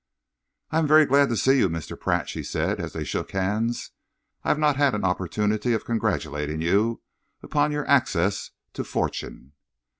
"I 0.71 0.79
am 0.79 0.87
very 0.87 1.05
glad 1.05 1.29
to 1.29 1.37
see 1.37 1.59
you, 1.59 1.69
Mr. 1.69 1.95
Pratt," 1.99 2.27
she 2.27 2.41
said, 2.41 2.79
as 2.79 2.93
they 2.93 3.03
shook 3.03 3.33
hands. 3.33 3.91
"I 4.43 4.47
have 4.47 4.57
not 4.57 4.75
had 4.75 4.95
an 4.95 5.05
opportunity 5.05 5.73
of 5.73 5.85
congratulating 5.85 6.59
you 6.59 7.03
upon 7.43 7.71
your 7.71 7.87
access 7.87 8.49
to 8.73 8.83
fortune." 8.83 9.51